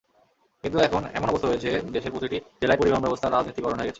[0.63, 3.89] কিন্তু এখন এমন অবস্থা হয়েছে, দেশের প্রতিটি জেলায় পরিবহনব্যবস্থা রাজনীতিকরণ হয়ে গেছে।